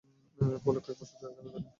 [0.63, 1.63] ফলে কয়েক বছর জেলখানায় থাকেন।